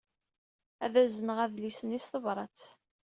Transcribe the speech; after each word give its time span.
Ad 0.85 0.95
azneɣ 1.03 1.37
adlis-nni 1.45 1.99
s 2.03 2.05
tebṛat. 2.11 2.61